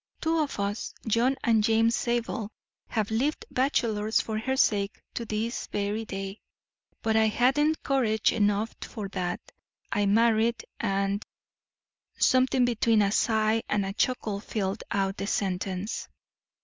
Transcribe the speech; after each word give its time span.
Two 0.19 0.39
of 0.39 0.59
us, 0.59 0.95
John 1.07 1.35
and 1.43 1.63
James 1.63 1.95
Zabel, 1.95 2.49
have 2.87 3.11
lived 3.11 3.45
bachelors 3.51 4.19
for 4.19 4.39
her 4.39 4.57
sake 4.57 4.99
to 5.13 5.25
this 5.25 5.67
very 5.67 6.05
day; 6.05 6.41
but 7.03 7.15
I 7.15 7.27
hadn't 7.27 7.83
courage 7.83 8.31
enough 8.33 8.73
for 8.81 9.09
that; 9.09 9.39
I 9.91 10.07
married 10.07 10.65
and" 10.79 11.23
something 12.17 12.65
between 12.65 13.03
a 13.03 13.11
sigh 13.11 13.61
and 13.69 13.85
a 13.85 13.93
chuckle 13.93 14.39
filled 14.39 14.81
out 14.89 15.17
the 15.17 15.27
sentence. 15.27 16.07